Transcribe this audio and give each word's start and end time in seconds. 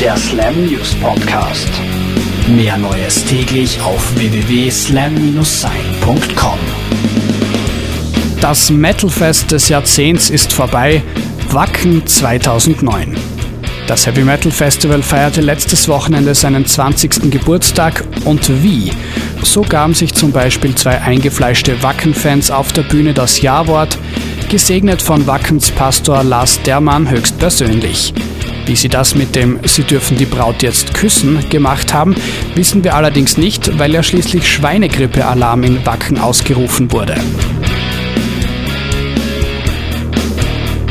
der 0.00 0.16
Slam 0.16 0.66
News 0.66 0.94
Podcast. 0.94 1.68
Mehr 2.46 2.76
Neues 2.76 3.24
täglich 3.24 3.80
auf 3.80 4.16
www.slam-sein.com. 4.16 6.58
Das 8.40 8.70
Metalfest 8.70 9.50
des 9.50 9.68
Jahrzehnts 9.68 10.30
ist 10.30 10.52
vorbei. 10.52 11.02
Wacken 11.50 12.06
2009. 12.06 13.16
Das 13.88 14.06
Heavy 14.06 14.22
Metal 14.22 14.52
Festival 14.52 15.02
feierte 15.02 15.40
letztes 15.40 15.88
Wochenende 15.88 16.32
seinen 16.34 16.64
20. 16.64 17.32
Geburtstag 17.32 18.04
und 18.24 18.62
wie? 18.62 18.92
So 19.42 19.62
gaben 19.62 19.94
sich 19.94 20.14
zum 20.14 20.30
Beispiel 20.30 20.76
zwei 20.76 21.00
eingefleischte 21.00 21.82
Wacken-Fans 21.82 22.52
auf 22.52 22.72
der 22.72 22.82
Bühne 22.82 23.14
das 23.14 23.42
Ja-Wort, 23.42 23.98
gesegnet 24.48 25.02
von 25.02 25.26
Wackens 25.26 25.72
Pastor 25.72 26.22
Lars 26.22 26.62
Dermann 26.62 27.10
höchstpersönlich. 27.10 28.14
Wie 28.68 28.76
sie 28.76 28.90
das 28.90 29.14
mit 29.14 29.34
dem 29.34 29.58
Sie 29.64 29.82
dürfen 29.82 30.18
die 30.18 30.26
Braut 30.26 30.62
jetzt 30.62 30.92
küssen 30.92 31.48
gemacht 31.48 31.94
haben, 31.94 32.14
wissen 32.54 32.84
wir 32.84 32.94
allerdings 32.94 33.38
nicht, 33.38 33.78
weil 33.78 33.94
ja 33.94 34.02
schließlich 34.02 34.46
Schweinegrippe-Alarm 34.46 35.62
in 35.64 35.86
Wacken 35.86 36.18
ausgerufen 36.18 36.92
wurde. 36.92 37.14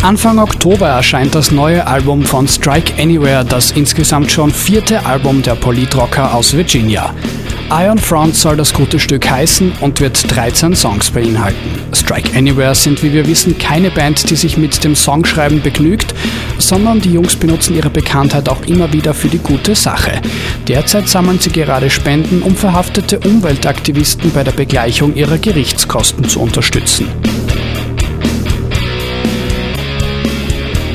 Anfang 0.00 0.38
Oktober 0.38 0.88
erscheint 0.88 1.34
das 1.34 1.50
neue 1.50 1.86
Album 1.86 2.22
von 2.22 2.48
Strike 2.48 2.94
Anywhere, 2.98 3.44
das 3.44 3.72
insgesamt 3.72 4.32
schon 4.32 4.50
vierte 4.50 5.04
Album 5.04 5.42
der 5.42 5.56
Politrocker 5.56 6.32
aus 6.32 6.56
Virginia. 6.56 7.14
Iron 7.70 7.98
Front 7.98 8.36
soll 8.36 8.56
das 8.56 8.72
gute 8.72 9.00
Stück 9.00 9.28
heißen 9.28 9.72
und 9.80 10.00
wird 10.00 10.30
13 10.30 10.76
Songs 10.76 11.10
beinhalten. 11.10 11.58
Strike 11.92 12.36
Anywhere 12.36 12.76
sind, 12.76 13.02
wie 13.02 13.12
wir 13.12 13.26
wissen, 13.26 13.58
keine 13.58 13.90
Band, 13.90 14.30
die 14.30 14.36
sich 14.36 14.56
mit 14.56 14.84
dem 14.84 14.94
Songschreiben 14.94 15.60
begnügt, 15.60 16.14
sondern 16.58 17.00
die 17.00 17.12
Jungs 17.12 17.34
benutzen 17.34 17.74
ihre 17.74 17.90
Bekanntheit 17.90 18.48
auch 18.48 18.62
immer 18.66 18.92
wieder 18.92 19.14
für 19.14 19.26
die 19.26 19.38
gute 19.38 19.74
Sache. 19.74 20.22
Derzeit 20.68 21.08
sammeln 21.08 21.40
sie 21.40 21.50
gerade 21.50 21.90
Spenden, 21.90 22.42
um 22.42 22.54
verhaftete 22.54 23.18
Umweltaktivisten 23.18 24.30
bei 24.30 24.44
der 24.44 24.52
Begleichung 24.52 25.16
ihrer 25.16 25.38
Gerichtskosten 25.38 26.28
zu 26.28 26.40
unterstützen. 26.40 27.08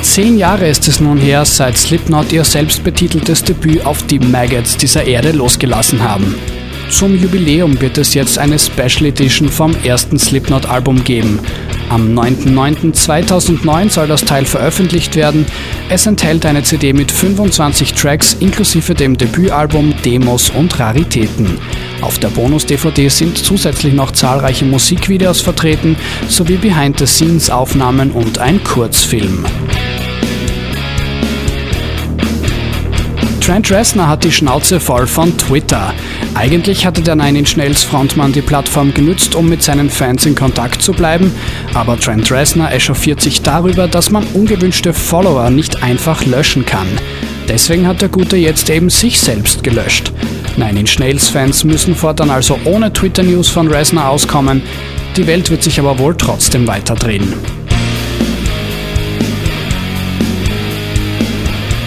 Zehn 0.00 0.38
Jahre 0.38 0.68
ist 0.68 0.88
es 0.88 1.00
nun 1.00 1.18
her, 1.18 1.44
seit 1.44 1.76
Slipknot 1.76 2.32
ihr 2.32 2.44
selbstbetiteltes 2.44 3.42
Debüt 3.42 3.84
auf 3.84 4.06
die 4.06 4.20
Maggots 4.20 4.76
dieser 4.76 5.04
Erde 5.04 5.32
losgelassen 5.32 6.02
haben. 6.02 6.34
Zum 6.90 7.20
Jubiläum 7.20 7.80
wird 7.80 7.98
es 7.98 8.14
jetzt 8.14 8.38
eine 8.38 8.58
Special 8.58 9.06
Edition 9.06 9.48
vom 9.48 9.74
ersten 9.84 10.18
Slipknot-Album 10.18 11.02
geben. 11.02 11.40
Am 11.88 12.16
9.9.2009 12.18 13.90
soll 13.90 14.06
das 14.06 14.24
Teil 14.24 14.44
veröffentlicht 14.44 15.16
werden. 15.16 15.46
Es 15.88 16.06
enthält 16.06 16.46
eine 16.46 16.62
CD 16.62 16.92
mit 16.92 17.10
25 17.10 17.94
Tracks 17.94 18.36
inklusive 18.40 18.94
dem 18.94 19.16
Debütalbum, 19.16 19.94
Demos 20.04 20.50
und 20.50 20.78
Raritäten. 20.78 21.58
Auf 22.00 22.18
der 22.18 22.28
Bonus-DVD 22.28 23.08
sind 23.08 23.38
zusätzlich 23.38 23.94
noch 23.94 24.12
zahlreiche 24.12 24.64
Musikvideos 24.64 25.40
vertreten, 25.40 25.96
sowie 26.28 26.56
Behind-the-Scenes-Aufnahmen 26.56 28.12
und 28.12 28.38
ein 28.38 28.62
Kurzfilm. 28.62 29.44
Trent 33.40 33.70
Reznor 33.70 34.08
hat 34.08 34.24
die 34.24 34.32
Schnauze 34.32 34.80
voll 34.80 35.06
von 35.06 35.36
Twitter. 35.36 35.92
Eigentlich 36.34 36.84
hatte 36.84 37.00
der 37.00 37.14
Nine 37.14 37.38
Inch 37.38 37.56
Nails 37.56 37.84
Frontmann 37.84 38.32
die 38.32 38.42
Plattform 38.42 38.92
genützt, 38.92 39.36
um 39.36 39.48
mit 39.48 39.62
seinen 39.62 39.88
Fans 39.88 40.26
in 40.26 40.34
Kontakt 40.34 40.82
zu 40.82 40.92
bleiben, 40.92 41.32
aber 41.74 41.98
Trent 41.98 42.30
Reznor 42.30 42.72
echauffiert 42.72 43.20
sich 43.20 43.42
darüber, 43.42 43.86
dass 43.86 44.10
man 44.10 44.24
ungewünschte 44.34 44.92
Follower 44.92 45.48
nicht 45.50 45.84
einfach 45.84 46.26
löschen 46.26 46.66
kann. 46.66 46.88
Deswegen 47.48 47.86
hat 47.86 48.02
der 48.02 48.08
Gute 48.08 48.36
jetzt 48.36 48.68
eben 48.68 48.90
sich 48.90 49.20
selbst 49.20 49.62
gelöscht. 49.62 50.12
Nine 50.56 50.80
Inch 50.80 50.98
Nails 50.98 51.28
Fans 51.28 51.62
müssen 51.62 51.94
fortan 51.94 52.30
also 52.30 52.58
ohne 52.64 52.92
Twitter-News 52.92 53.48
von 53.48 53.68
Reznor 53.68 54.08
auskommen, 54.08 54.62
die 55.16 55.26
Welt 55.28 55.50
wird 55.50 55.62
sich 55.62 55.78
aber 55.78 55.98
wohl 56.00 56.16
trotzdem 56.16 56.66
weiterdrehen. 56.66 57.32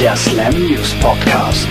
Der 0.00 0.16
Slam 0.16 0.54
News 0.54 0.94
Podcast. 1.00 1.68